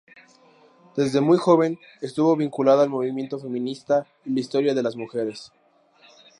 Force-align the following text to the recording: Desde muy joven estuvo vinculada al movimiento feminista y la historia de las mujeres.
Desde 0.97 1.21
muy 1.21 1.37
joven 1.37 1.77
estuvo 2.01 2.35
vinculada 2.35 2.81
al 2.81 2.89
movimiento 2.89 3.37
feminista 3.37 4.07
y 4.25 4.31
la 4.33 4.39
historia 4.39 4.73
de 4.73 4.81
las 4.81 4.95
mujeres. 4.95 5.51